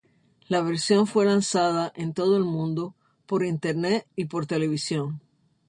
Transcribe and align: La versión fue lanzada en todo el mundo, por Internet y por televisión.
La 0.47 0.63
versión 0.63 1.05
fue 1.05 1.25
lanzada 1.25 1.93
en 1.95 2.15
todo 2.15 2.35
el 2.35 2.43
mundo, 2.43 2.95
por 3.27 3.45
Internet 3.45 4.07
y 4.15 4.25
por 4.25 4.47
televisión. 4.47 5.21